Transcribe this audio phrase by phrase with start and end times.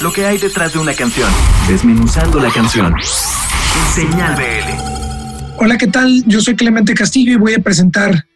[0.00, 1.28] lo que hay detrás de una canción,
[1.68, 2.94] desmenuzando la canción.
[3.94, 5.58] Señal BL.
[5.58, 6.24] Hola, ¿qué tal?
[6.26, 8.26] Yo soy Clemente Castillo y voy a presentar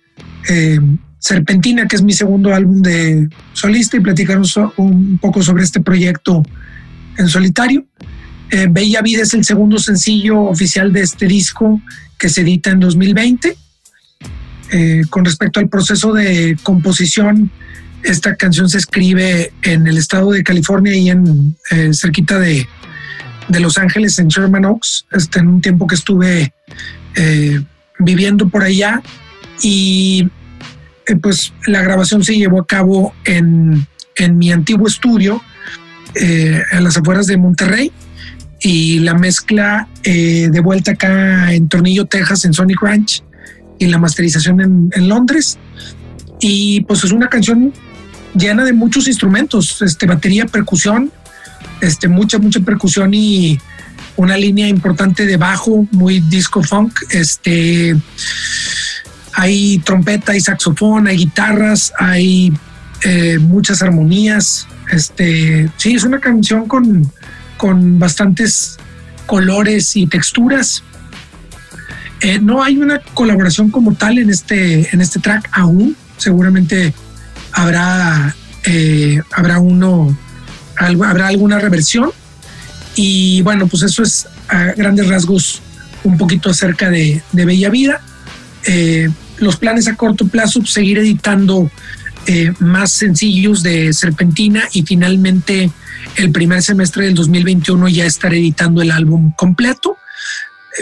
[0.49, 0.79] eh,
[1.19, 4.41] Serpentina, que es mi segundo álbum de solista, y platicar
[4.77, 6.43] un, poco sobre este proyecto
[7.17, 7.87] en solitario.
[8.51, 11.81] Eh, Bella Vida es el segundo sencillo oficial de este disco
[12.19, 13.57] que se edita en 2020.
[14.73, 17.51] Eh, con respecto al proceso de composición,
[18.05, 22.67] esta canción se escribe en el estado de California y en eh, cerquita de,
[23.49, 26.53] Los Ángeles, en Sherman Oaks, este, en un tiempo que estuve
[27.17, 27.61] eh,
[27.99, 29.03] viviendo por allá.
[29.63, 30.29] Y
[31.07, 33.87] eh, pues la grabación se llevó a cabo en,
[34.37, 35.43] mi antiguo estudio,
[36.15, 37.91] en las afueras de Monterrey.
[38.61, 43.23] Y la mezcla de vuelta acá en Tornillo, Texas, en Sonic Ranch,
[43.79, 45.59] y la masterización en, en Londres.
[46.41, 47.73] Y pues es una canción
[48.35, 51.11] llena de muchos instrumentos, este, batería, percusión,
[51.81, 53.59] este, mucha, mucha percusión y
[54.17, 56.99] una línea importante de bajo, muy disco funk.
[57.11, 57.97] Este,
[59.33, 62.53] hay trompeta, hay saxofón, hay guitarras, hay
[63.03, 64.67] eh, muchas armonías.
[64.91, 67.11] Este, sí, es una canción con,
[67.57, 68.79] con bastantes
[69.27, 70.83] colores y texturas.
[72.21, 75.97] Eh, no hay una colaboración como tal en este, en este track aún.
[76.17, 76.95] Seguramente
[77.55, 80.17] habrá, eh, habrá uno,
[80.77, 82.11] habrá alguna reversión.
[82.97, 85.63] Y bueno, pues eso es a grandes rasgos
[86.03, 88.03] un poquito acerca de, Bella Vida.
[88.67, 89.09] Eh,
[89.39, 91.71] los planes a corto plazo, pues, seguir editando
[92.27, 95.71] eh, más sencillos de Serpentina y finalmente
[96.17, 99.97] el primer semestre del 2021 ya estar editando el álbum completo.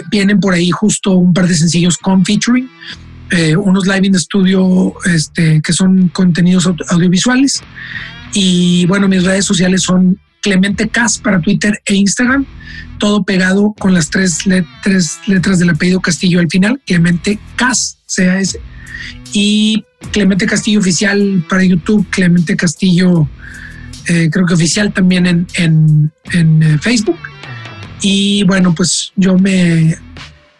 [0.09, 2.69] vienen por ahí justo un par de sencillos con featuring.
[3.35, 7.63] Eh, unos live in studio este, que son contenidos audiovisuales.
[8.31, 12.45] Y bueno, mis redes sociales son Clemente Cas para Twitter e Instagram,
[12.99, 18.59] todo pegado con las tres, letras del apellido Castillo al final, Clemente Cas, ese.
[19.33, 23.27] Y Clemente Castillo oficial para YouTube, Clemente Castillo,
[24.09, 27.17] eh, creo que oficial también en, en, eh, Facebook.
[28.03, 29.97] Y bueno, pues yo me,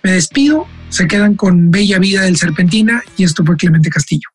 [0.01, 4.32] me despido se quedan con Bella Vida del Serpentina y esto fue Clemente Castillo.